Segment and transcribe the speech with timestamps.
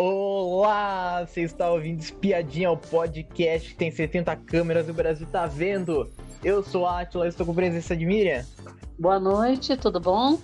[0.00, 5.44] Olá, você está ouvindo Espiadinha, o podcast que tem 70 câmeras e o Brasil tá
[5.46, 6.08] vendo.
[6.44, 8.46] Eu sou a Atila, estou com a presença de Miriam.
[8.96, 10.38] Boa noite, tudo bom?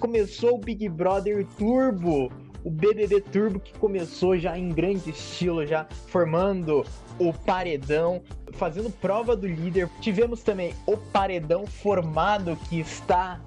[0.00, 2.32] Começou o Big Brother Turbo,
[2.64, 6.84] o BBB Turbo que começou já em grande estilo, já formando
[7.16, 8.20] o paredão,
[8.54, 9.88] fazendo prova do líder.
[10.00, 13.40] Tivemos também o paredão formado que está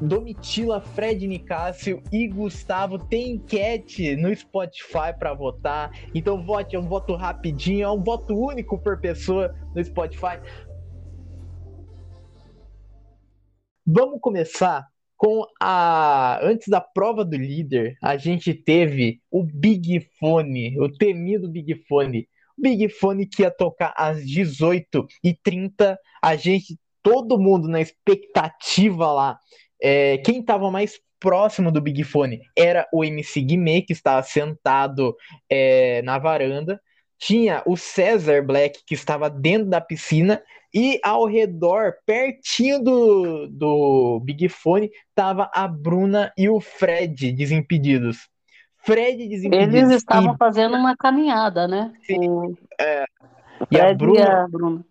[0.00, 2.98] Domitila, Fred Nicásio e Gustavo.
[2.98, 5.90] Tem enquete no Spotify para votar.
[6.14, 10.40] Então vote, é um voto rapidinho, é um voto único por pessoa no Spotify.
[13.84, 16.38] Vamos começar com a.
[16.42, 22.28] Antes da prova do líder, a gente teve o Big Fone, o temido Big Fone.
[22.56, 25.96] O Big Fone que ia tocar às 18h30.
[26.22, 29.38] A gente, todo mundo na expectativa lá
[29.80, 35.16] é, quem estava mais próximo do Big Fone era o MC Guimê, que estava sentado
[35.50, 36.80] é, na varanda.
[37.18, 40.40] Tinha o César Black, que estava dentro da piscina.
[40.72, 48.28] E ao redor, pertinho do, do Big Fone, estava a Bruna e o Fred desimpedidos.
[48.84, 49.74] Fred desimpedidos.
[49.74, 50.36] Eles estavam e...
[50.36, 51.92] fazendo uma caminhada, né?
[52.02, 52.56] Sim, o...
[52.80, 53.04] é...
[53.70, 54.84] E a Bruna, e a Bruna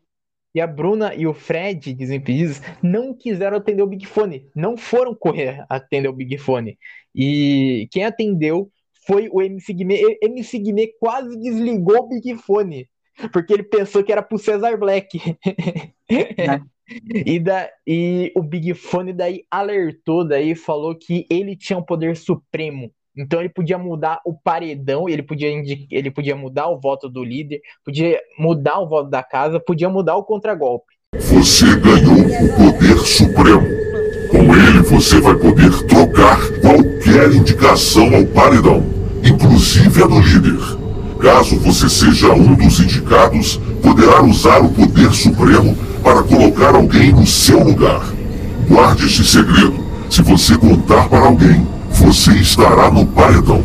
[0.57, 4.49] e a Bruna e o Fred, Desimpedidos, não quiseram atender o Big Fone.
[4.55, 6.79] Não foram correr atender o Big Fone.
[7.13, 8.67] E quem atendeu
[9.05, 10.17] foi o MC Guimê.
[10.19, 12.89] MC Guimê quase desligou o Big Fone.
[13.31, 15.19] Porque ele pensou que era pro Cesar Black.
[16.09, 16.59] É.
[17.23, 22.17] e, da, e o Big Fone daí alertou, daí falou que ele tinha um poder
[22.17, 25.49] supremo então ele podia mudar o paredão, ele podia,
[25.89, 30.15] ele podia mudar o voto do líder, podia mudar o voto da casa, podia mudar
[30.15, 30.85] o contragolpe.
[31.15, 33.67] Você ganhou o poder supremo.
[34.29, 38.83] Com ele você vai poder trocar qualquer indicação ao paredão,
[39.23, 40.77] inclusive a do líder.
[41.19, 47.25] Caso você seja um dos indicados, poderá usar o poder supremo para colocar alguém no
[47.25, 48.03] seu lugar.
[48.67, 49.87] Guarde este segredo.
[50.09, 51.65] Se você contar para alguém,
[51.97, 53.63] você estará no paredão.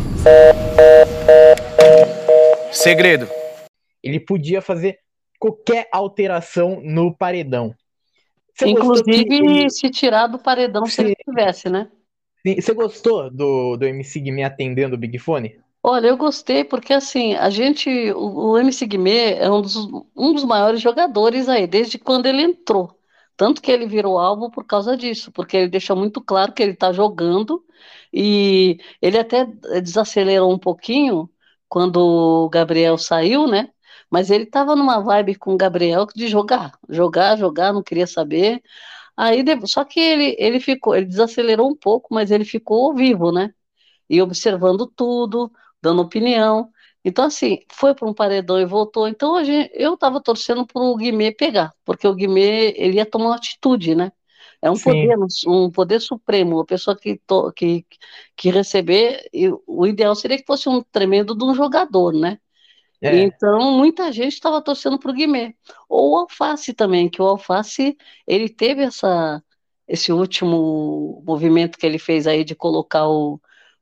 [2.72, 3.28] Segredo.
[4.02, 4.98] Ele podia fazer
[5.38, 7.74] qualquer alteração no paredão.
[8.54, 10.92] Você Inclusive se tirar do paredão Sim.
[10.92, 11.88] se ele tivesse, né?
[12.44, 12.60] Sim.
[12.60, 15.60] Você gostou do, do MC Guimê atendendo o Big Fone?
[15.82, 19.76] Olha, eu gostei porque assim, a gente, o, o MC Guimê é um dos,
[20.16, 22.96] um dos maiores jogadores aí, desde quando ele entrou.
[23.36, 26.72] Tanto que ele virou alvo por causa disso, porque ele deixa muito claro que ele
[26.72, 27.62] está jogando
[28.12, 29.46] e ele até
[29.82, 31.30] desacelerou um pouquinho
[31.68, 33.70] quando o Gabriel saiu, né?
[34.10, 38.62] Mas ele estava numa vibe com o Gabriel de jogar, jogar, jogar, não queria saber.
[39.16, 43.54] Aí, só que ele, ele ficou, ele desacelerou um pouco, mas ele ficou vivo, né?
[44.08, 45.50] E observando tudo,
[45.82, 46.70] dando opinião.
[47.04, 49.08] Então, assim, foi para um paredão e voltou.
[49.08, 53.26] Então, gente, eu estava torcendo para o Guimê pegar, porque o Guimê ele ia tomar
[53.30, 54.12] uma atitude, né?
[54.62, 55.16] É um poder,
[55.48, 57.84] um poder supremo, uma pessoa que, to, que,
[58.36, 59.28] que receber,
[59.66, 62.38] o ideal seria que fosse um tremendo de um jogador, né?
[63.02, 63.18] É.
[63.22, 65.56] Então, muita gente estava torcendo para o Guimê.
[65.88, 69.42] Ou o Alface também, que o Alface, ele teve essa,
[69.88, 73.40] esse último movimento que ele fez aí de colocar o,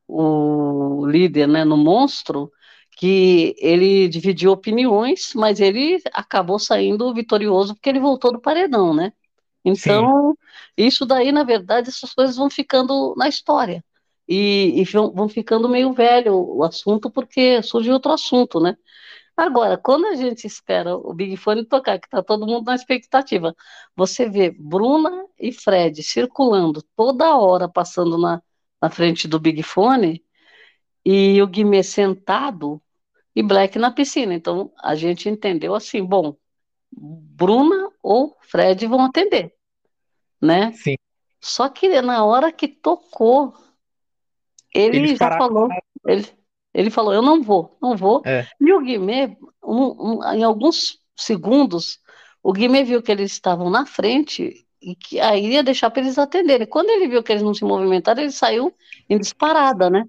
[0.08, 2.50] o líder né, no monstro,
[2.96, 9.12] que ele dividiu opiniões, mas ele acabou saindo vitorioso porque ele voltou do paredão, né?
[9.64, 10.36] Então, Sim.
[10.76, 13.84] isso daí, na verdade, essas coisas vão ficando na história.
[14.28, 18.76] E, e vão, ficando meio velho o assunto, porque surge outro assunto, né?
[19.36, 23.56] Agora, quando a gente espera o Big Fone tocar, que está todo mundo na expectativa,
[23.96, 28.42] você vê Bruna e Fred circulando toda hora, passando na,
[28.80, 30.22] na frente do Big Fone,
[31.04, 32.80] e o Guimê sentado
[33.34, 34.34] e Black na piscina.
[34.34, 36.36] Então, a gente entendeu assim, bom,
[36.92, 39.52] Bruna ou Fred vão atender,
[40.40, 40.72] né?
[40.72, 40.96] Sim.
[41.40, 43.54] Só que na hora que tocou,
[44.74, 45.38] ele Eles já pararam.
[45.38, 45.68] falou,
[46.06, 46.26] ele,
[46.74, 48.22] ele falou, eu não vou, não vou.
[48.24, 48.46] É.
[48.60, 51.98] E o Guimê, um, um, em alguns segundos,
[52.42, 56.18] o Guimê viu que eles estavam na frente e que aí ia deixar para eles
[56.18, 56.66] atenderem.
[56.66, 58.74] Quando ele viu que eles não se movimentaram, ele saiu
[59.08, 60.04] em disparada, né?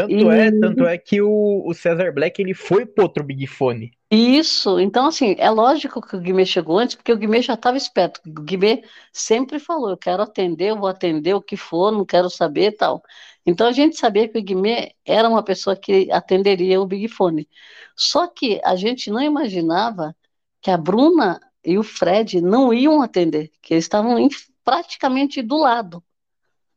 [0.00, 0.28] Tanto e...
[0.28, 3.90] é, tanto é que o, o Cesar Black ele foi pro outro Big Fone.
[4.10, 7.76] Isso, então assim, é lógico que o Guimê chegou antes, porque o Guimê já estava
[7.76, 8.20] esperto.
[8.26, 12.30] O Guimê sempre falou, eu quero atender, eu vou atender o que for, não quero
[12.30, 13.02] saber tal.
[13.44, 17.48] Então a gente sabia que o Guimê era uma pessoa que atenderia o Big Fone.
[17.96, 20.14] Só que a gente não imaginava
[20.60, 24.28] que a Bruna e o Fred não iam atender, que eles estavam
[24.64, 26.02] praticamente do lado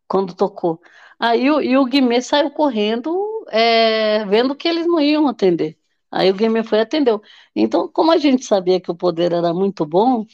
[0.07, 0.81] quando tocou.
[1.21, 5.77] Aí o, e o Guimê saiu correndo é, vendo que eles não iam atender.
[6.11, 7.21] Aí o Gamer foi e atendeu.
[7.55, 10.25] Então, como a gente sabia que o poder era muito bom,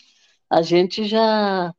[0.50, 1.74] a gente já,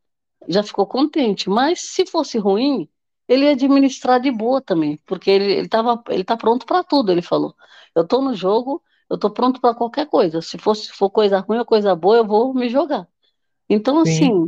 [0.48, 1.48] já ficou contente.
[1.50, 2.88] Mas se fosse ruim,
[3.28, 7.10] ele ia administrar de boa também, porque ele, ele, tava, ele tá pronto para tudo,
[7.12, 7.54] ele falou.
[7.94, 10.42] Eu tô no jogo, eu tô pronto para qualquer coisa.
[10.42, 13.08] Se for, se for coisa ruim ou coisa boa, eu vou me jogar.
[13.68, 14.32] Então, Sim.
[14.34, 14.46] assim,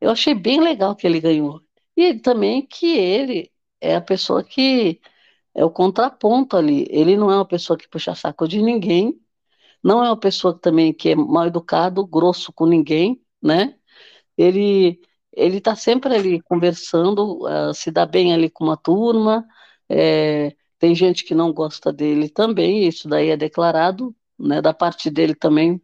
[0.00, 1.60] eu achei bem legal que ele ganhou.
[1.96, 5.00] E também que ele é a pessoa que
[5.54, 6.86] é o contraponto ali.
[6.90, 9.20] Ele não é uma pessoa que puxa saco de ninguém,
[9.82, 13.76] não é uma pessoa também que é mal educado, grosso com ninguém, né?
[14.36, 15.00] Ele
[15.32, 19.46] ele está sempre ali conversando, uh, se dá bem ali com uma turma.
[19.88, 24.60] É, tem gente que não gosta dele também, isso daí é declarado, né?
[24.62, 25.80] Da parte dele também,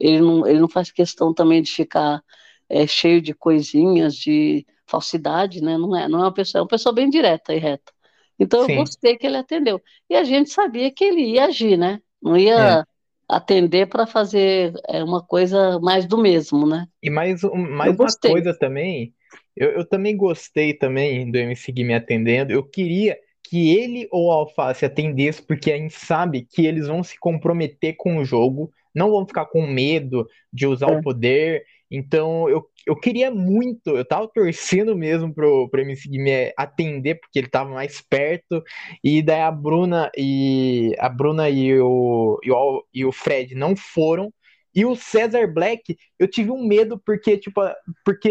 [0.00, 2.22] ele não, ele não faz questão também de ficar
[2.68, 5.76] é, cheio de coisinhas, de falsidade, né?
[5.76, 7.92] Não é, não é uma pessoa, é uma pessoa bem direta e reta.
[8.38, 8.72] Então Sim.
[8.72, 9.80] eu gostei que ele atendeu.
[10.08, 12.00] E a gente sabia que ele ia agir, né?
[12.22, 12.84] Não ia é.
[13.28, 16.86] atender para fazer é, uma coisa mais do mesmo, né?
[17.02, 19.12] E mais, mais uma coisa também,
[19.56, 22.52] eu, eu também gostei também do MC Gui me atendendo.
[22.52, 27.02] Eu queria que ele ou a Alface atendesse, porque a gente sabe que eles vão
[27.02, 30.96] se comprometer com o jogo, não vão ficar com medo de usar é.
[30.96, 36.52] o poder então eu, eu queria muito, eu tava torcendo mesmo pro, pro MC me
[36.56, 38.62] atender, porque ele tava mais perto,
[39.02, 43.74] e daí a Bruna e a Bruna e o, e o, e o Fred não
[43.76, 44.32] foram.
[44.74, 47.60] E o Cesar Black, eu tive um medo porque, tipo,
[48.04, 48.30] porque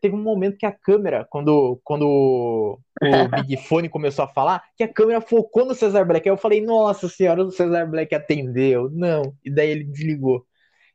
[0.00, 2.78] teve um momento que a câmera, quando, quando o
[3.44, 6.26] Big Fone começou a falar, que a câmera focou no Cesar Black.
[6.26, 8.88] Aí eu falei, nossa senhora, o Cesar Black atendeu.
[8.90, 9.34] Não.
[9.44, 10.46] E daí ele desligou.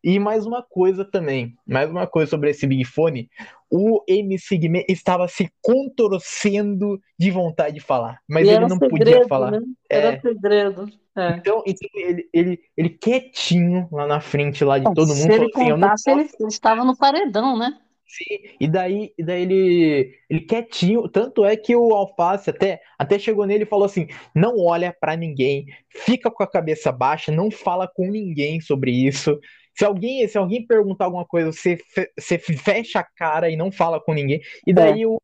[0.04, 3.30] E mais uma coisa também, mais uma coisa sobre esse Big Fone,
[3.70, 8.90] o MC Guimê estava se contorcendo de vontade de falar, mas e ele não segredo,
[8.90, 9.52] podia falar.
[9.52, 9.60] Né?
[9.90, 10.20] Era é.
[10.20, 10.90] segredo.
[11.16, 11.30] É.
[11.38, 15.16] Então, então ele, ele, ele quietinho lá na frente lá de todo mundo.
[15.16, 17.76] Se ele assim, contasse, ele, ele estava no paredão, né?
[18.08, 23.20] Sim, e daí, e daí ele, ele quietinho, tanto é que o Alface até, até
[23.20, 27.52] chegou nele e falou assim: não olha para ninguém, fica com a cabeça baixa, não
[27.52, 29.38] fala com ninguém sobre isso.
[29.78, 31.78] Se alguém, se alguém perguntar alguma coisa, você,
[32.18, 34.42] você fecha a cara e não fala com ninguém.
[34.66, 35.08] E daí é.
[35.08, 35.22] o,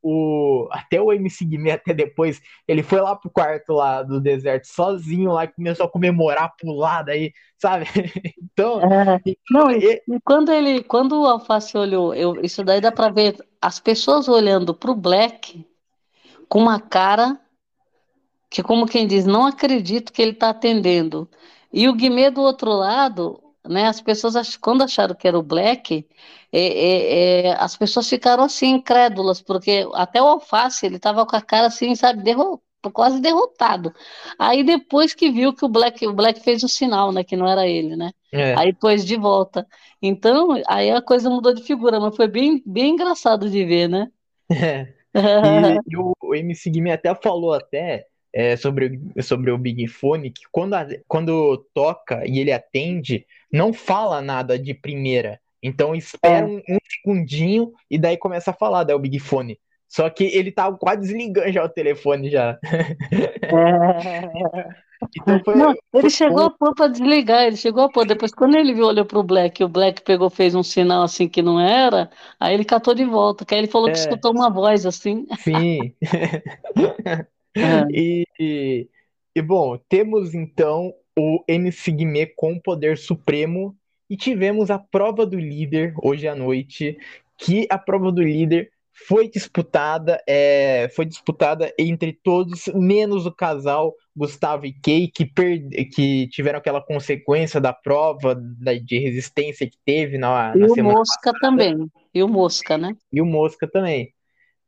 [0.00, 0.68] o.
[0.70, 5.32] Até o MC Guimê, até depois, ele foi lá pro quarto lá do deserto sozinho
[5.32, 7.86] lá e começou a comemorar, pular, daí, sabe?
[8.40, 8.80] então.
[8.80, 9.20] É.
[9.50, 10.84] Não, e, quando ele.
[10.84, 15.66] Quando o Alface olhou, eu, isso daí dá pra ver as pessoas olhando pro Black
[16.48, 17.36] com uma cara
[18.48, 21.28] que, como quem diz, não acredito que ele tá atendendo.
[21.72, 23.86] E o Guimê do outro lado né?
[23.86, 26.06] As pessoas, quando acharam que era o Black,
[26.52, 31.36] é, é, é, as pessoas ficaram assim, incrédulas, porque até o Alface, ele estava com
[31.36, 32.62] a cara assim, sabe, derro
[32.92, 33.92] quase derrotado.
[34.38, 37.46] Aí depois que viu que o Black, o Black fez o sinal, né, que não
[37.46, 38.12] era ele, né?
[38.32, 38.54] É.
[38.58, 39.66] Aí depois de volta.
[40.00, 44.10] Então, aí a coisa mudou de figura, mas foi bem, bem engraçado de ver, né?
[44.50, 44.98] É.
[45.18, 50.30] E, e o, o MC Guimê até falou até é, sobre, sobre o Big Fone,
[50.30, 55.40] que quando, a, quando toca e ele atende, não fala nada de primeira.
[55.62, 56.48] Então espera é.
[56.48, 59.58] um, um, segundinho e daí começa a falar, daí o Big Fone.
[59.88, 62.58] Só que ele tá quase desligando já o telefone já.
[63.42, 64.88] É.
[65.20, 68.04] Então foi, não, ele foi chegou a pôr para desligar, ele chegou a pôr.
[68.04, 71.40] Depois, quando ele viu, olhou pro Black, o Black pegou, fez um sinal assim que
[71.40, 73.92] não era, aí ele catou de volta, que aí ele falou é.
[73.92, 75.26] que escutou uma voz assim.
[75.38, 75.94] Sim.
[77.58, 77.86] É.
[77.90, 78.88] E, e,
[79.34, 83.76] e, bom, temos então o MC Guimê com poder supremo
[84.08, 86.96] e tivemos a prova do líder hoje à noite,
[87.36, 88.70] que a prova do líder
[89.06, 95.30] foi disputada, é, foi disputada entre todos, menos o casal Gustavo e Kay, que,
[95.84, 100.94] que tiveram aquela consequência da prova da, de resistência que teve na, na e semana
[100.94, 101.40] o Mosca passada.
[101.40, 102.96] também, e o Mosca, né?
[103.12, 104.12] E o Mosca também.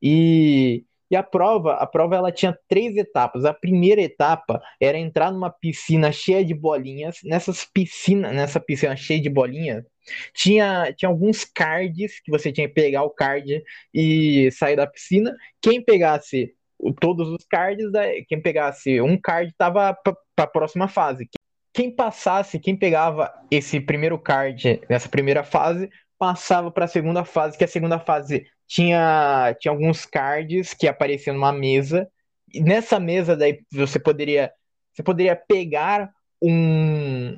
[0.00, 3.45] E e a prova, a prova ela tinha três etapas.
[3.45, 7.19] A primeira etapa era entrar numa piscina cheia de bolinhas.
[7.25, 9.85] Nessas piscinas, nessa piscina cheia de bolinhas,
[10.33, 13.62] tinha, tinha alguns cards que você tinha que pegar o card
[13.93, 15.37] e sair da piscina.
[15.61, 16.55] Quem pegasse
[17.00, 17.90] todos os cards,
[18.29, 21.29] quem pegasse um card estava para a próxima fase.
[21.73, 27.57] Quem passasse, quem pegava esse primeiro card nessa primeira fase, passava para a segunda fase,
[27.57, 32.09] que a segunda fase tinha, tinha alguns cards que apareciam numa mesa.
[32.53, 34.53] E nessa mesa daí você poderia
[34.93, 36.11] você poderia pegar
[36.41, 37.37] um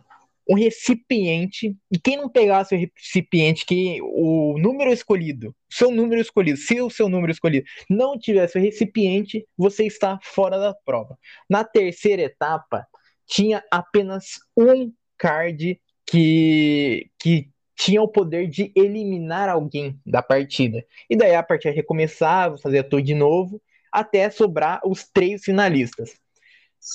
[0.48, 6.58] um recipiente, e quem não pegasse o recipiente, que o número escolhido, seu número escolhido,
[6.58, 11.16] se o seu número escolhido não tivesse o recipiente, você está fora da prova.
[11.48, 12.84] Na terceira etapa,
[13.24, 20.84] tinha apenas um card que, que tinha o poder de eliminar alguém da partida.
[21.08, 23.60] E daí a partida recomeçava, fazia tudo de novo,
[23.90, 26.14] até sobrar os três finalistas.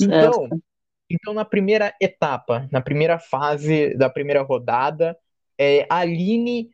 [0.02, 0.50] Então,
[1.10, 5.18] então, na primeira etapa, na primeira fase da primeira rodada,
[5.58, 6.70] é, Aline,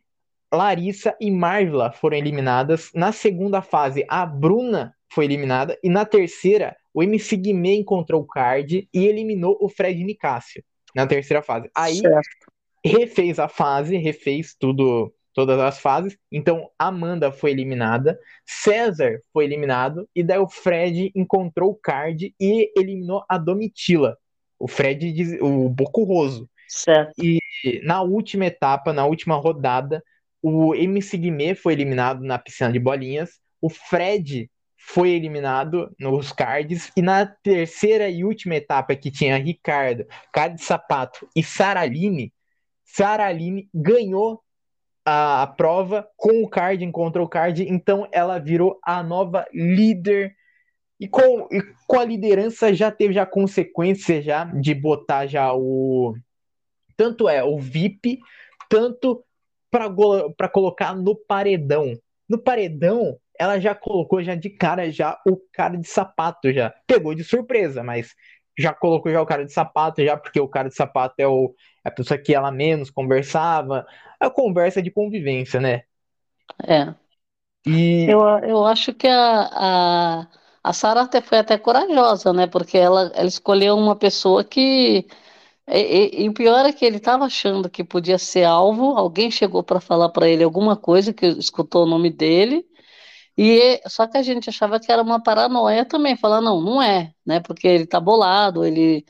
[0.52, 2.90] Larissa e Marvila foram eliminadas.
[2.94, 5.78] Na segunda fase, a Bruna foi eliminada.
[5.82, 11.06] E na terceira, o MC Guimê encontrou o card e eliminou o Fred Nicásio na
[11.06, 11.70] terceira fase.
[11.76, 12.53] Aí certo.
[12.84, 16.16] Refez a fase, refez tudo todas as fases.
[16.30, 22.70] Então, Amanda foi eliminada, César foi eliminado, e daí o Fred encontrou o card e
[22.78, 24.16] eliminou a Domitila.
[24.58, 26.48] O Fred, o Bocurroso.
[26.68, 27.12] Certo.
[27.18, 27.40] E
[27.82, 30.02] na última etapa, na última rodada,
[30.40, 36.92] o MC Guimê foi eliminado na piscina de bolinhas, o Fred foi eliminado nos cards,
[36.96, 42.33] e na terceira e última etapa, que tinha Ricardo, Cara de Sapato e Saraline,
[42.94, 44.40] Saraline ganhou
[45.04, 50.32] a, a prova com o card, encontrou o card, então ela virou a nova líder
[51.00, 56.14] e com, e com a liderança já teve já consequência já de botar já o
[56.96, 58.20] tanto é o VIP,
[58.70, 59.24] tanto
[59.68, 61.98] para colocar no paredão.
[62.28, 66.72] No paredão, ela já colocou já de cara já o cara de sapato já.
[66.86, 68.14] Pegou de surpresa, mas
[68.56, 71.52] já colocou já o cara de sapato já porque o cara de sapato é o
[71.84, 73.86] a pessoa que ela menos conversava,
[74.18, 75.82] a conversa de convivência, né?
[76.66, 76.94] É.
[77.66, 78.06] E...
[78.08, 79.48] Eu, eu acho que a,
[80.22, 80.28] a,
[80.62, 82.46] a Sara até foi até corajosa, né?
[82.46, 85.06] Porque ela, ela escolheu uma pessoa que.
[85.66, 89.30] E, e, e o pior é que ele estava achando que podia ser alvo, alguém
[89.30, 92.66] chegou para falar para ele alguma coisa, que escutou o nome dele,
[93.36, 97.12] e só que a gente achava que era uma paranoia também, falar não, não é,
[97.26, 97.40] né?
[97.40, 99.04] Porque ele tá bolado, ele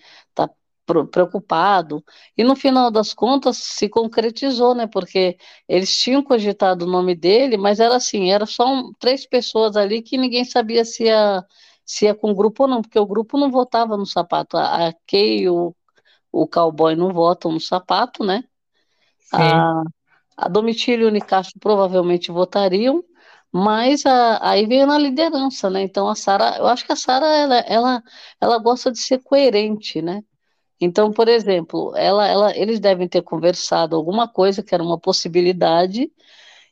[1.10, 2.04] preocupado.
[2.36, 4.86] E no final das contas se concretizou, né?
[4.86, 5.36] Porque
[5.68, 10.02] eles tinham cogitado o nome dele, mas era assim, era só um, três pessoas ali
[10.02, 11.44] que ninguém sabia se ia,
[11.84, 14.56] se ia com o grupo ou não, porque o grupo não votava no sapato.
[14.56, 15.74] A, a Kay e o,
[16.32, 18.44] o cowboy não votam no sapato, né?
[19.18, 19.32] Sim.
[19.32, 19.82] A,
[20.36, 23.04] a Domitílio e o Nicastro provavelmente votariam,
[23.52, 25.82] mas a, aí veio na liderança, né?
[25.82, 28.02] Então a Sara, eu acho que a Sara ela, ela,
[28.40, 30.22] ela gosta de ser coerente, né?
[30.84, 36.12] Então, por exemplo, ela, ela, eles devem ter conversado alguma coisa que era uma possibilidade,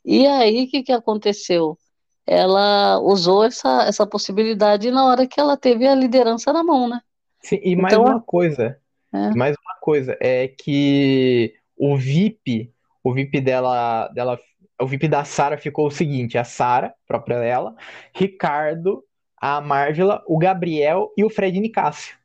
[0.05, 1.79] e aí o que, que aconteceu?
[2.27, 7.01] Ela usou essa, essa possibilidade na hora que ela teve a liderança na mão, né?
[7.41, 8.79] Sim, e mais então, uma coisa,
[9.15, 9.31] é.
[9.35, 12.71] mais uma coisa, é que o VIP,
[13.03, 14.39] o VIP dela, dela
[14.79, 17.75] o VIP da Sara ficou o seguinte: a Sara, própria dela,
[18.15, 19.03] Ricardo,
[19.41, 22.22] a Marvila, o Gabriel e o Fred Nicásio.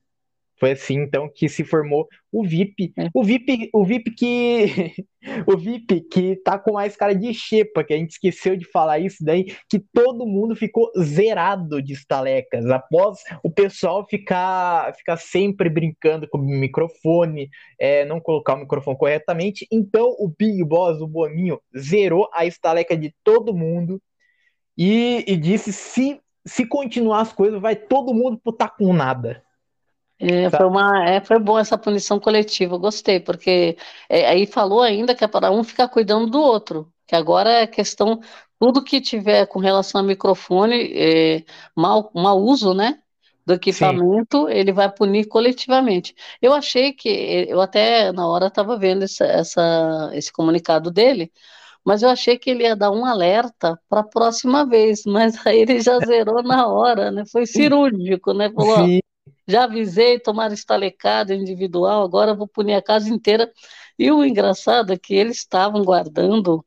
[0.60, 2.92] Foi assim então que se formou o VIP.
[2.98, 3.10] É.
[3.14, 4.94] O VIP, o VIP que
[5.48, 9.00] o VIP que tá com mais cara de xepa, que a gente esqueceu de falar
[9.00, 15.70] isso daí, que todo mundo ficou zerado de estalecas após o pessoal ficar ficar sempre
[15.70, 17.50] brincando com o microfone,
[17.80, 19.68] é, não colocar o microfone corretamente.
[19.72, 24.02] Então o Big Boss, o Boninho, zerou a estaleca de todo mundo
[24.78, 29.44] e, e disse se se continuar as coisas, vai todo mundo putar com nada.
[30.20, 30.58] É, tá.
[30.58, 33.78] foi, uma, é, foi boa essa punição coletiva, gostei, porque
[34.10, 37.68] é, aí falou ainda que é para um ficar cuidando do outro, que agora é
[37.68, 38.20] questão,
[38.60, 41.46] tudo que tiver com relação ao microfone, é,
[41.76, 43.00] mal uso, né,
[43.46, 44.54] do equipamento, Sim.
[44.54, 46.16] ele vai punir coletivamente.
[46.42, 51.32] Eu achei que, eu até na hora estava vendo essa, essa, esse comunicado dele,
[51.86, 55.60] mas eu achei que ele ia dar um alerta para a próxima vez, mas aí
[55.60, 59.00] ele já zerou na hora, né, foi cirúrgico, né, falou, Sim.
[59.48, 63.52] Já avisei, tomar estalecada individual, agora vou punir a casa inteira.
[63.98, 66.66] E o engraçado é que eles estavam guardando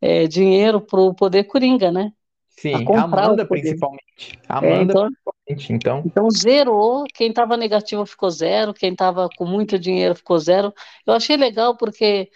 [0.00, 2.12] é, dinheiro para o poder coringa, né?
[2.50, 4.38] Sim, a Amanda principalmente.
[4.48, 5.08] Amanda é, então,
[5.44, 6.02] principalmente, então.
[6.06, 10.72] Então zerou, quem estava negativo ficou zero, quem estava com muito dinheiro ficou zero.
[11.06, 12.30] Eu achei legal porque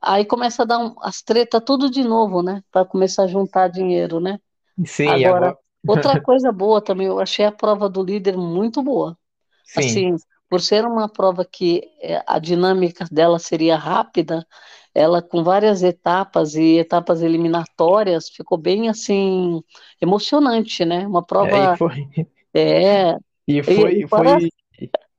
[0.00, 2.62] aí começa a dar um, as tretas tudo de novo, né?
[2.70, 4.38] Para começar a juntar dinheiro, né?
[4.86, 5.58] Sim, agora, agora...
[5.86, 9.18] outra coisa boa também, eu achei a prova do líder muito boa.
[9.64, 9.80] Sim.
[9.80, 10.16] Assim,
[10.48, 14.46] por ser uma prova que é, a dinâmica dela seria rápida,
[14.94, 19.60] ela com várias etapas e etapas eliminatórias ficou bem assim
[20.00, 21.06] emocionante, né?
[21.06, 22.08] Uma prova é, e foi
[22.54, 23.16] é
[23.46, 24.50] e foi, e foi...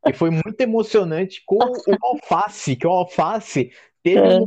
[0.08, 3.72] E foi muito emocionante com o Alface, que o Alface
[4.04, 4.40] teve, é.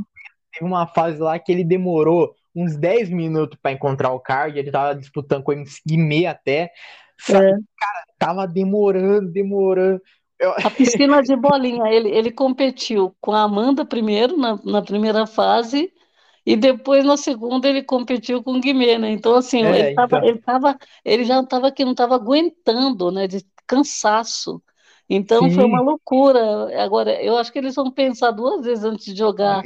[0.53, 4.71] teve uma fase lá que ele demorou uns 10 minutos para encontrar o card, ele
[4.71, 6.71] tava disputando com o MC Guimê até.
[7.21, 7.47] Sabe?
[7.47, 7.51] É.
[7.51, 10.01] Cara, tava demorando, demorando.
[10.39, 10.53] Eu...
[10.53, 15.93] A piscina de bolinha, ele, ele competiu com a Amanda primeiro, na, na primeira fase,
[16.47, 19.11] e depois na segunda ele competiu com o Guimê, né?
[19.11, 20.29] Então, assim, é, ele, tava, então...
[20.29, 23.27] ele, tava, ele já estava que não estava aguentando, né?
[23.27, 24.63] De cansaço.
[25.11, 25.55] Então Sim.
[25.55, 26.83] foi uma loucura.
[26.83, 29.63] Agora, eu acho que eles vão pensar duas vezes antes de jogar,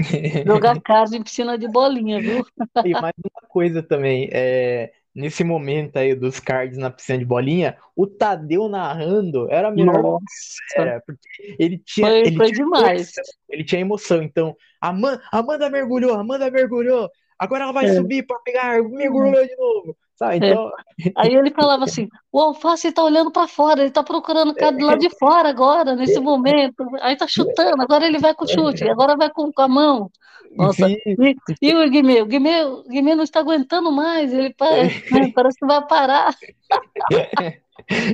[0.46, 2.46] jogar card em piscina de bolinha, viu?
[2.84, 7.76] E mais uma coisa também, é, nesse momento aí dos cards na piscina de bolinha,
[7.94, 10.02] o Tadeu narrando era melhor.
[10.02, 10.22] Nossa.
[10.76, 12.06] Era, porque ele tinha.
[12.06, 13.00] Foi, ele foi tinha demais.
[13.00, 14.22] Emoção, ele tinha emoção.
[14.22, 17.10] Então, Amanda, Amanda mergulhou, Amanda mergulhou.
[17.42, 17.94] Agora ela vai é.
[17.94, 19.96] subir para pegar, mergulhou de novo.
[20.14, 20.34] Sabe?
[20.34, 20.50] É.
[20.50, 20.68] Então...
[21.04, 21.12] É.
[21.16, 24.70] Aí ele falava assim: o alface está olhando para fora, ele está procurando o cara
[24.70, 26.86] do lado de fora agora, nesse momento.
[27.00, 30.08] Aí está chutando, agora ele vai com o chute, agora vai com, com a mão.
[30.56, 32.22] Nossa, e, e, o Guimê?
[32.22, 36.34] O Guimê, o Guimê não está aguentando mais, ele parece, né, parece que vai parar.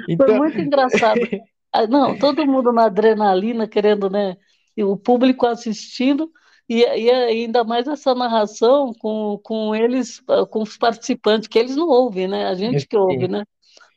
[0.08, 0.26] Então...
[0.26, 1.20] Foi muito engraçado.
[1.90, 4.34] Não, todo mundo na adrenalina, querendo, né?
[4.74, 6.30] E o público assistindo.
[6.68, 10.20] E, e, ainda mais essa narração com, com eles,
[10.50, 12.46] com os participantes, que eles não ouvem, né?
[12.46, 13.44] A gente que ouve, né?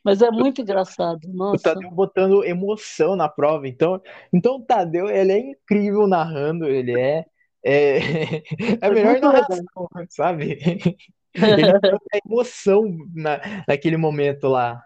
[0.04, 1.20] Mas é muito engraçado.
[1.28, 1.56] Nossa.
[1.56, 3.68] O Tadeu botando emoção na prova.
[3.68, 4.00] Então,
[4.32, 7.24] então o Tadeu, ele é incrível narrando, ele é.
[7.64, 7.98] É,
[8.80, 9.64] é a melhor narração,
[10.08, 10.58] sabe?
[11.34, 12.82] Ele tem emoção
[13.14, 14.82] na, naquele momento lá.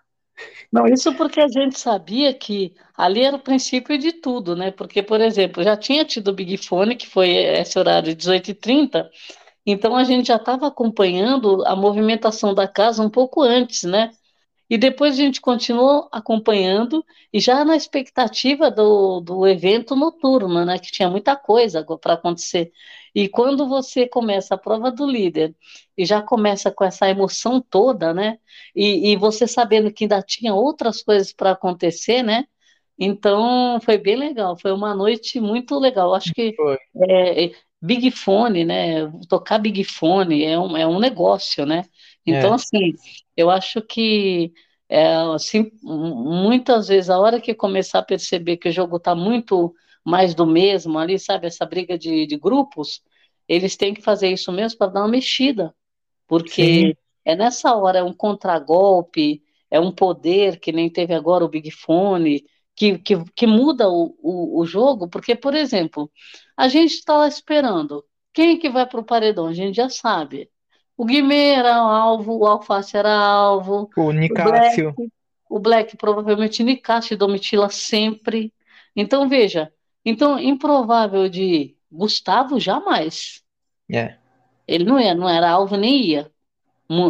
[0.72, 4.70] Não, isso porque a gente sabia que ali era o princípio de tudo, né?
[4.70, 9.08] Porque, por exemplo, já tinha tido o Big Fone, que foi esse horário de 18h30,
[9.64, 14.10] então a gente já estava acompanhando a movimentação da casa um pouco antes, né?
[14.70, 20.78] E depois a gente continuou acompanhando e já na expectativa do, do evento noturno, né?
[20.78, 22.72] Que tinha muita coisa para acontecer.
[23.16, 25.56] E quando você começa a prova do líder
[25.96, 28.38] e já começa com essa emoção toda, né?
[28.74, 32.44] E, e você sabendo que ainda tinha outras coisas para acontecer, né?
[32.98, 36.14] Então foi bem legal, foi uma noite muito legal.
[36.14, 36.54] Acho que
[37.08, 39.10] é, Big Fone, né?
[39.30, 41.86] Tocar Big Fone é um, é um negócio, né?
[42.26, 42.54] Então, é.
[42.56, 42.92] assim,
[43.34, 44.52] eu acho que
[44.90, 49.74] é, assim, muitas vezes, a hora que começar a perceber que o jogo está muito
[50.04, 53.02] mais do mesmo ali, sabe, essa briga de, de grupos,
[53.48, 55.74] eles têm que fazer isso mesmo para dar uma mexida,
[56.26, 56.94] porque Sim.
[57.24, 61.70] é nessa hora, é um contragolpe, é um poder, que nem teve agora o Big
[61.70, 66.10] Fone, que, que, que muda o, o, o jogo, porque, por exemplo,
[66.56, 69.46] a gente está lá esperando, quem que vai para o paredão?
[69.46, 70.50] A gente já sabe.
[70.96, 73.90] O Guimê era alvo, o Alface era alvo.
[73.96, 74.90] O Nicásio.
[74.90, 75.12] O Black,
[75.48, 78.52] o Black provavelmente Nicásio e Domitila sempre.
[78.94, 79.72] Então, veja,
[80.04, 83.42] então, improvável de Gustavo, jamais.
[83.90, 84.16] É.
[84.66, 86.30] Ele não ia, não era alvo nem ia.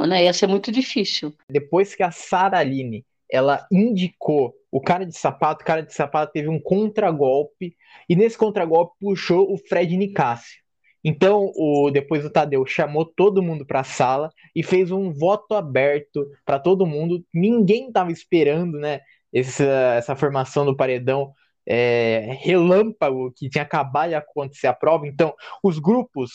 [0.09, 1.35] Né, ia ser muito difícil.
[1.51, 6.33] Depois que a Sara Aline, ela indicou o cara de sapato, o cara de sapato
[6.33, 7.77] teve um contragolpe,
[8.09, 10.63] e nesse contragolpe puxou o Fred Nicásio.
[11.05, 15.55] Então, o, depois o Tadeu chamou todo mundo para a sala e fez um voto
[15.55, 17.25] aberto para todo mundo.
[17.33, 19.01] Ninguém estava esperando, né,
[19.33, 19.65] essa,
[19.97, 21.33] essa formação do paredão
[21.67, 25.07] é, relâmpago que tinha acabado de acontecer a prova.
[25.07, 26.33] Então, os grupos,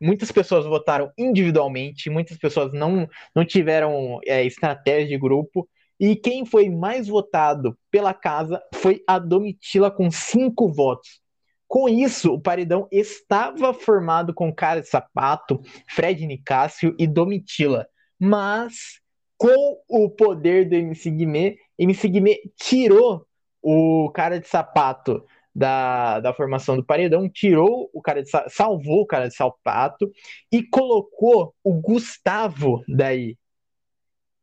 [0.00, 5.68] muitas pessoas votaram individualmente, muitas pessoas não, não tiveram é, estratégia de grupo.
[5.98, 11.20] E quem foi mais votado pela casa foi a Domitila com cinco votos.
[11.68, 17.86] Com isso, o paredão estava formado com cara de sapato, Fred Nicásio e Domitila.
[18.18, 19.00] Mas
[19.36, 23.26] com o poder do MC Guimê, MC Guimê tirou
[23.64, 25.24] o cara de sapato
[25.54, 30.10] da, da formação do paredão, tirou o cara de salvou o cara de sapato
[30.52, 33.38] e colocou o Gustavo daí.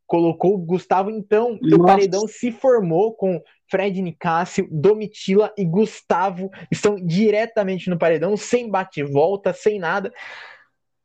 [0.08, 1.76] Colocou o Gustavo, então Nossa.
[1.76, 8.70] o paredão se formou com Fred Nicásio, Domitila e Gustavo estão diretamente no paredão, sem
[8.70, 10.12] bate-volta, sem nada.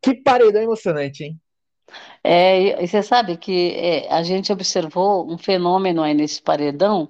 [0.02, 1.40] Que paredão emocionante, hein?
[2.22, 7.08] É, e você sabe que é, a gente observou um fenômeno aí nesse paredão,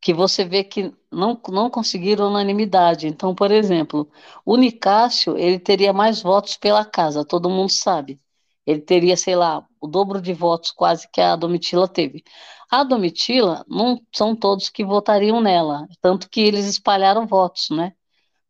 [0.00, 3.06] que você vê que não, não conseguiram unanimidade.
[3.06, 4.10] Então, por exemplo,
[4.44, 8.18] o Nicásio, ele teria mais votos pela casa, todo mundo sabe.
[8.66, 12.22] Ele teria, sei lá, o dobro de votos quase que a Domitila teve.
[12.70, 17.92] A Domitila, não são todos que votariam nela, tanto que eles espalharam votos, né?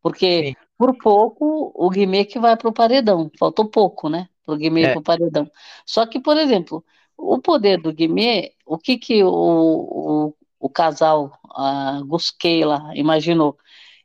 [0.01, 0.55] Porque Sim.
[0.77, 4.29] por pouco o Guimê que vai para o paredão, faltou pouco, né?
[4.45, 4.89] Para o Guimê é.
[4.91, 5.49] para o paredão.
[5.85, 6.83] Só que, por exemplo,
[7.17, 13.57] o poder do Guimê, o que que o, o o casal uh, Gusquei lá imaginou.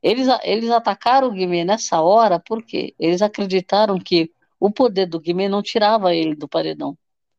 [0.02, 5.48] Eles, eles atacaram o Guimê nessa hora porque eles acreditaram que o poder do Guimê
[5.48, 6.96] não tirava ele do paredão.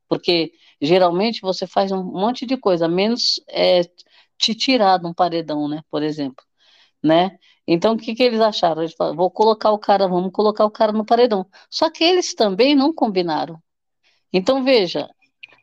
[0.08, 3.82] Porque geralmente você faz um monte de coisa, menos é,
[4.38, 5.82] te tirar de um paredão, né?
[5.90, 6.44] Por exemplo.
[7.04, 7.38] Né?
[7.68, 8.82] Então, o que, que eles acharam?
[8.84, 11.46] Eles falaram, vou colocar o cara, vamos colocar o cara no paredão.
[11.70, 13.62] Só que eles também não combinaram.
[14.34, 15.10] Então, veja,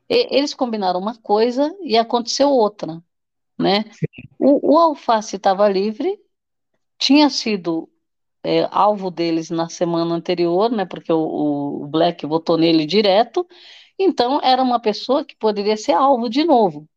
[0.09, 3.03] eles combinaram uma coisa e aconteceu outra,
[3.59, 3.85] né?
[4.39, 6.19] O, o Alface estava livre,
[6.99, 7.91] tinha sido
[8.43, 10.85] é, alvo deles na semana anterior, né?
[10.87, 13.47] Porque o, o Black votou nele direto,
[13.99, 16.89] então era uma pessoa que poderia ser alvo de novo,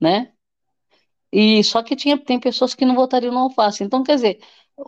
[0.00, 0.32] né?
[1.32, 3.82] E só que tinha, tem pessoas que não votariam no Alface.
[3.82, 4.40] Então, quer dizer,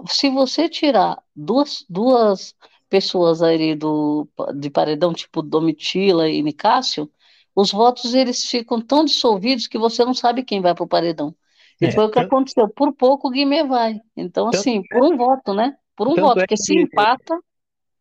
[0.07, 2.55] se você tirar duas, duas
[2.88, 7.11] pessoas aí do, de paredão, tipo Domitila e Nicásio,
[7.54, 11.34] os votos eles ficam tão dissolvidos que você não sabe quem vai para o paredão.
[11.80, 12.26] E é, foi o que tanto...
[12.26, 12.68] aconteceu.
[12.68, 14.00] Por pouco o Guimê vai.
[14.16, 15.74] Então, tanto assim, por um voto, né?
[15.96, 16.62] Por um voto, é porque que...
[16.62, 17.38] se empata.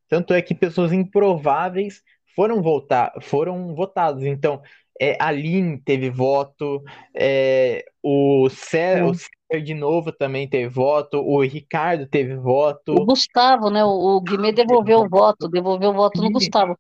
[0.08, 2.02] Tanto é que pessoas improváveis
[2.36, 4.24] foram votar, foram votados.
[4.24, 4.62] Então,
[5.00, 6.82] é, Aline teve voto,
[7.16, 9.14] é, o Ser, o
[9.62, 12.94] de novo também teve voto, o Ricardo teve voto.
[12.94, 13.84] O Gustavo, né?
[13.84, 16.78] O, o Guimê devolveu o voto, devolveu o voto no Gustavo.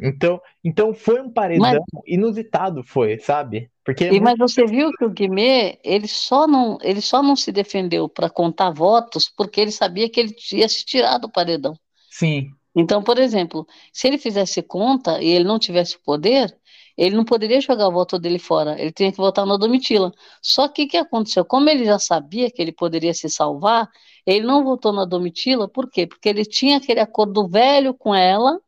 [0.00, 3.70] Então, então foi um paredão mas, inusitado, foi, sabe?
[3.84, 7.36] Porque é e, mas você viu que o Guimê, ele só não, ele só não
[7.36, 11.74] se defendeu para contar votos porque ele sabia que ele ia se tirar do paredão.
[12.10, 12.50] Sim.
[12.74, 16.56] Então, por exemplo, se ele fizesse conta e ele não tivesse poder,
[16.96, 20.12] ele não poderia jogar o voto dele fora, ele tinha que votar na Domitila.
[20.42, 21.44] Só que o que aconteceu?
[21.44, 23.88] Como ele já sabia que ele poderia se salvar,
[24.26, 26.06] ele não votou na Domitila, por quê?
[26.06, 28.60] Porque ele tinha aquele acordo velho com ela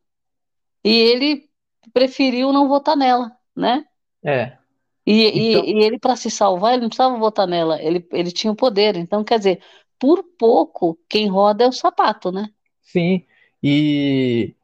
[0.83, 1.49] e ele
[1.93, 3.85] preferiu não votar nela, né?
[4.23, 4.57] É.
[5.05, 5.65] E, então...
[5.65, 8.55] e, e ele, para se salvar, ele não precisava votar nela, ele, ele tinha o
[8.55, 8.95] poder.
[8.95, 9.61] Então, quer dizer,
[9.99, 12.49] por pouco, quem roda é o sapato, né?
[12.81, 13.23] Sim.
[13.61, 14.55] E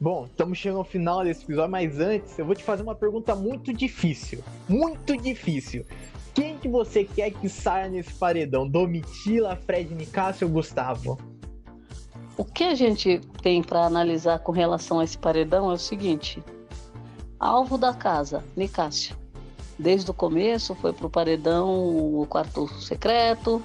[0.00, 3.34] Bom, estamos chegando ao final desse episódio, mas antes eu vou te fazer uma pergunta
[3.34, 4.44] muito difícil.
[4.68, 5.86] Muito difícil.
[6.34, 8.68] Quem que você quer que saia nesse paredão?
[8.68, 11.16] Domitila, Fred Nicásio ou Gustavo?
[12.36, 16.42] O que a gente tem para analisar com relação a esse paredão é o seguinte:
[17.38, 19.16] alvo da casa, Nicásio.
[19.78, 23.62] Desde o começo foi para o paredão, o quarto secreto.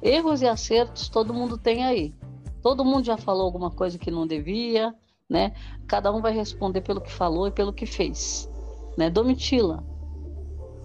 [0.00, 2.12] Erros e acertos todo mundo tem aí.
[2.60, 4.94] Todo mundo já falou alguma coisa que não devia,
[5.28, 5.52] né?
[5.86, 8.48] Cada um vai responder pelo que falou e pelo que fez,
[8.96, 9.10] né?
[9.10, 9.84] Domitila,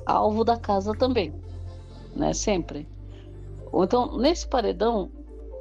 [0.05, 1.33] alvo da casa também,
[2.15, 2.33] né?
[2.33, 2.87] Sempre.
[3.73, 5.11] Então, nesse paredão,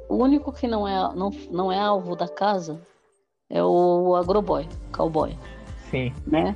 [0.09, 2.81] o único que não é, não, não é alvo da casa
[3.49, 5.37] é o agroboy, cowboy.
[5.89, 6.13] Sim.
[6.25, 6.55] Né?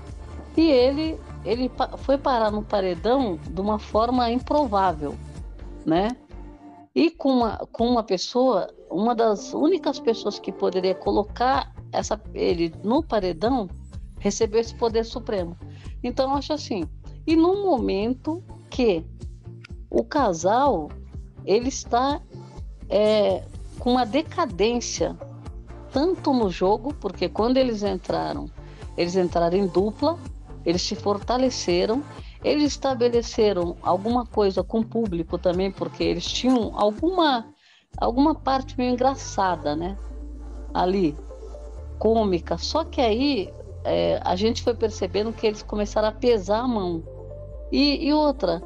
[0.57, 5.15] E ele, ele foi parar no paredão de uma forma improvável,
[5.85, 6.09] né?
[6.93, 12.73] E com uma, com uma pessoa, uma das únicas pessoas que poderia colocar essa, ele
[12.83, 13.69] no paredão
[14.19, 15.55] recebeu esse poder supremo.
[16.03, 16.83] Então eu acho assim,
[17.25, 19.05] e no momento que
[19.89, 20.89] o casal
[21.45, 22.21] ele está
[22.91, 23.43] é,
[23.79, 25.17] com uma decadência
[25.91, 28.49] tanto no jogo, porque quando eles entraram,
[28.97, 30.19] eles entraram em dupla,
[30.65, 32.03] eles se fortaleceram,
[32.43, 37.45] eles estabeleceram alguma coisa com o público também, porque eles tinham alguma
[37.97, 39.97] alguma parte meio engraçada, né?
[40.73, 41.15] Ali,
[41.99, 42.57] cômica.
[42.57, 47.03] Só que aí é, a gente foi percebendo que eles começaram a pesar a mão.
[47.69, 48.61] E, e outra,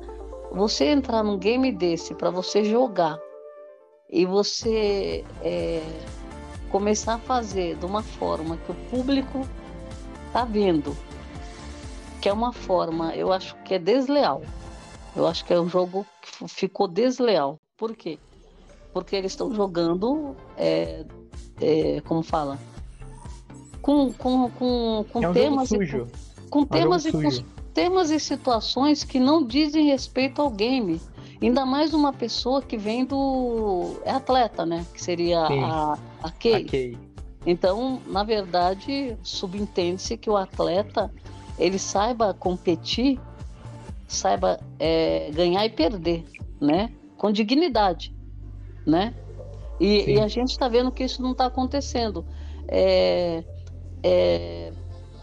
[0.51, 3.19] você entrar num game desse para você jogar
[4.10, 5.82] e você é,
[6.70, 9.48] começar a fazer de uma forma que o público
[10.32, 10.96] tá vendo,
[12.22, 14.41] que é uma forma, eu acho que é desleal.
[15.15, 17.60] Eu acho que é um jogo que ficou desleal.
[17.78, 18.20] Por quê?
[18.91, 21.06] Porque eles estão jogando, é,
[21.62, 22.60] é, como fala,
[23.82, 25.72] com, com, com, com é um temas.
[25.72, 25.78] E,
[26.50, 27.30] com é um temas e com
[27.74, 31.00] temas e situações que não dizem respeito ao game.
[31.41, 34.00] Ainda mais uma pessoa que vem do.
[34.04, 34.86] É atleta, né?
[34.93, 35.63] Que seria Sim.
[35.63, 36.54] a, a Kay.
[36.54, 36.98] a Kay.
[37.45, 41.12] Então, na verdade, subentende-se que o atleta
[41.60, 43.19] ele saiba competir,
[44.08, 46.26] saiba é, ganhar e perder,
[46.60, 46.91] né?
[47.17, 48.15] Com dignidade,
[48.86, 49.13] né?
[49.80, 52.26] E, e a gente está vendo que isso não está acontecendo.
[52.67, 53.43] É,
[54.02, 54.71] é,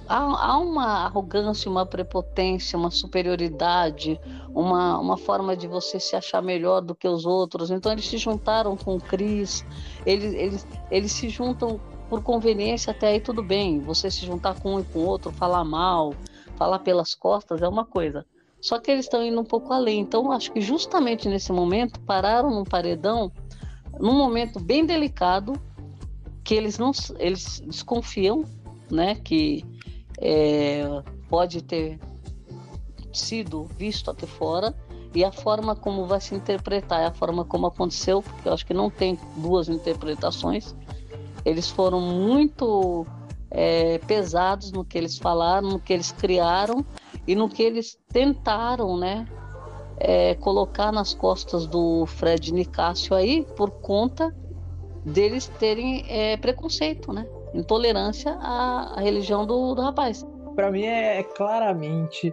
[0.08, 4.20] há, há, uma arrogância, uma prepotência, uma superioridade,
[4.54, 7.70] uma, uma forma de você se achar melhor do que os outros.
[7.70, 9.64] Então eles se juntaram com o Cris,
[10.04, 13.80] eles, eles, eles se juntam por conveniência, até aí tudo bem.
[13.80, 16.14] Você se juntar com um e com o outro, falar mal,
[16.56, 18.26] falar pelas costas é uma coisa.
[18.60, 20.00] Só que eles estão indo um pouco além.
[20.00, 23.32] Então, acho que justamente nesse momento pararam no paredão,
[23.98, 25.60] num momento bem delicado,
[26.44, 28.44] que eles não eles desconfiam,
[28.90, 29.64] né, que
[30.22, 30.84] é,
[31.28, 31.98] pode ter
[33.12, 34.74] sido visto até fora
[35.14, 38.64] e a forma como vai se interpretar é a forma como aconteceu, porque eu acho
[38.64, 40.74] que não tem duas interpretações.
[41.44, 43.04] Eles foram muito
[43.50, 46.84] é, pesados no que eles falaram, no que eles criaram
[47.26, 49.26] e no que eles tentaram, né,
[49.98, 54.34] é, colocar nas costas do Fred Nicásio aí por conta
[55.04, 60.26] deles terem é, preconceito, né, intolerância à, religião do, do rapaz.
[60.54, 62.32] Para mim é, é claramente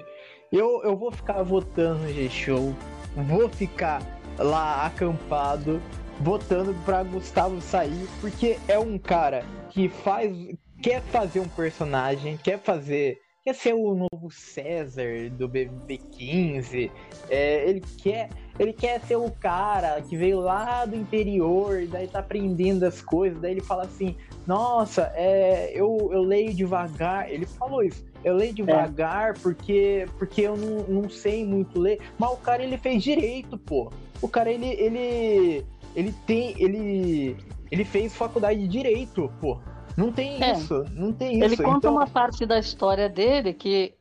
[0.51, 2.73] eu, eu vou ficar votando no G-Show,
[3.15, 4.01] vou ficar
[4.38, 5.82] lá acampado,
[6.19, 10.36] votando para Gustavo sair, porque é um cara que faz.
[10.82, 13.17] quer fazer um personagem, quer fazer.
[13.50, 16.92] Quer ser o novo César do BB15.
[17.32, 18.30] É, ele quer.
[18.60, 23.42] Ele quer ser o cara que veio lá do interior, daí tá aprendendo as coisas,
[23.42, 27.28] daí ele fala assim, nossa, é, eu, eu leio devagar.
[27.32, 28.06] Ele falou isso.
[28.24, 29.34] Eu leio devagar é.
[29.42, 32.00] porque, porque eu não, não sei muito ler.
[32.20, 33.92] Mas o cara ele fez direito, pô.
[34.22, 37.36] O cara ele ele ele tem ele
[37.72, 39.60] ele fez faculdade de direito, pô.
[39.97, 40.54] Não tem é.
[40.54, 41.43] isso, não tem isso.
[41.43, 41.91] Ele conta então...
[41.91, 43.93] uma parte da história dele que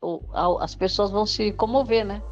[0.59, 2.23] as pessoas vão se comover, né?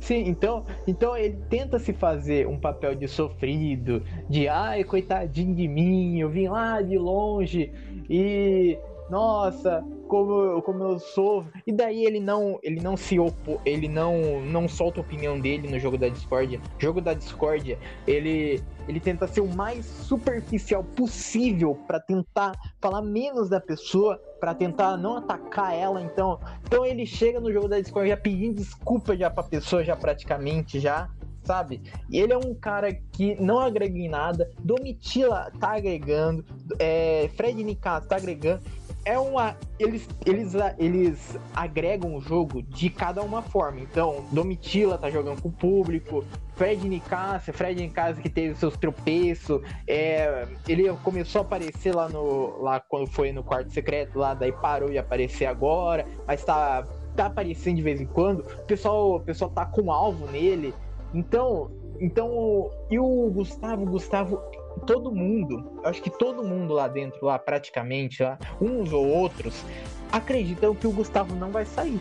[0.00, 5.68] Sim, então, então ele tenta se fazer um papel de sofrido, de ai, coitadinho de
[5.68, 7.72] mim, eu vim lá de longe
[8.10, 8.76] e
[9.08, 11.46] nossa, como, como eu sou.
[11.66, 15.66] E daí ele não, ele não se opor, ele não, não solta a opinião dele
[15.70, 16.60] no jogo da discórdia.
[16.78, 23.48] Jogo da discórdia, ele, ele tenta ser o mais superficial possível para tentar falar menos
[23.48, 26.02] da pessoa, para tentar não atacar ela.
[26.02, 30.78] Então, então ele chega no jogo da discórdia pedindo desculpa já pra pessoa, já praticamente
[30.78, 31.08] já
[31.44, 31.82] sabe?
[32.08, 36.44] E ele é um cara que não agrega em nada, Domitila tá agregando,
[36.78, 38.62] é, Fred Nicasso tá agregando,
[39.04, 39.56] é uma.
[39.78, 43.80] Eles, eles, eles agregam o jogo de cada uma forma.
[43.80, 49.60] Então, Domitila tá jogando com o público, Fred Nicásio, Fred Nicásio que teve seus tropeços,
[49.86, 52.62] é, ele começou a aparecer lá no.
[52.62, 56.86] lá quando foi no quarto secreto, lá, daí parou de aparecer agora, mas tá,
[57.16, 58.40] tá aparecendo de vez em quando.
[58.40, 60.72] O pessoal, o pessoal tá com alvo nele.
[61.12, 64.40] Então, então, e o Gustavo, Gustavo
[64.86, 69.64] todo mundo, acho que todo mundo lá dentro, lá praticamente, lá, uns ou outros,
[70.10, 72.00] acreditam que o Gustavo não vai sair.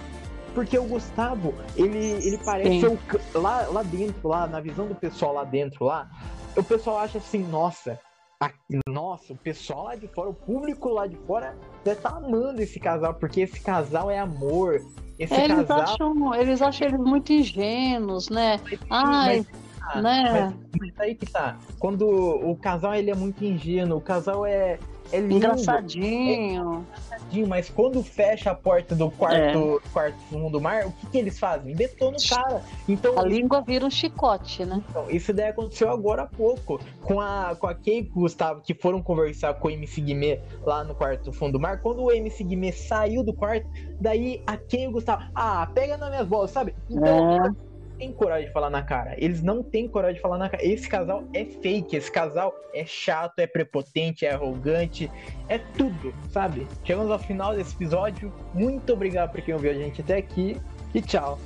[0.54, 3.00] Porque o Gustavo, ele, ele parece o,
[3.36, 6.10] lá, lá dentro, lá, na visão do pessoal lá dentro, lá,
[6.58, 7.98] o pessoal acha assim, nossa,
[8.42, 8.52] a,
[8.90, 12.62] nossa, o pessoal lá de fora, o público lá de fora deve estar tá amando
[12.62, 14.82] esse casal, porque esse casal é amor.
[15.18, 15.82] Esse é, eles, casal...
[15.82, 18.60] acham, eles acham eles muito ingênuos, né?
[18.90, 20.54] Ai, mas né?
[20.71, 21.58] Mas, mas aí que tá.
[21.80, 24.77] Quando o casal ele é muito ingênuo, o casal é,
[25.12, 26.86] é lindo, engraçadinho.
[26.89, 29.89] É engraçadinho, mas quando fecha a porta do quarto, é.
[29.91, 31.75] quarto fundo do mar, o que, que eles fazem?
[31.75, 32.62] Detonam o cara.
[32.88, 34.82] Então, a língua vira um chicote, né?
[34.89, 36.80] Então, isso daí aconteceu agora há pouco.
[37.01, 40.95] Com a, com a Kay Gustavo, que foram conversar com o MC Guimê lá no
[40.95, 41.82] quarto fundo do mar.
[41.82, 43.67] Quando o MC Guimê saiu do quarto,
[43.99, 46.73] daí a Kay e o Gustavo, ah, pega nas minhas bolas, sabe?
[46.89, 47.36] Então.
[47.36, 47.71] É
[48.02, 49.14] têm coragem de falar na cara.
[49.18, 50.66] Eles não têm coragem de falar na cara.
[50.66, 55.10] Esse casal é fake, esse casal é chato, é prepotente, é arrogante,
[55.48, 56.68] é tudo, sabe?
[56.84, 58.34] Chegamos ao final desse episódio.
[58.56, 60.58] Muito obrigado por quem ouviu a gente até aqui
[60.96, 61.40] e tchau.